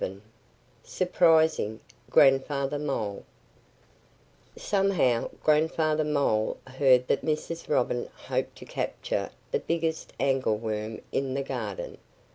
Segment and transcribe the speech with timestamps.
[0.03, 0.17] XI
[0.83, 3.23] SURPRISING GRANDFATHER MOLE
[4.57, 7.69] SOMEHOW Grandfather Mole heard that Mrs.
[7.69, 11.99] Robin hoped to capture the biggest angleworm in the garden.